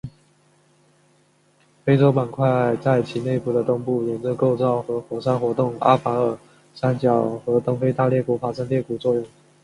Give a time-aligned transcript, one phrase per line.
[1.85, 6.35] 非洲板块在其内部的东部沿着构造和火山活动区阿法尔
[6.73, 9.23] 三角和东非大裂谷发生裂谷作用。